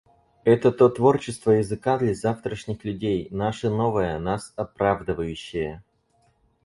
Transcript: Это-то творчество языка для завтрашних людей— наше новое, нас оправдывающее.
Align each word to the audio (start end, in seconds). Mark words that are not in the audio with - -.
Это-то 0.45 0.89
творчество 0.89 1.51
языка 1.51 1.95
для 1.99 2.15
завтрашних 2.15 2.83
людей— 2.83 3.27
наше 3.29 3.69
новое, 3.69 4.17
нас 4.17 4.51
оправдывающее. 4.55 5.83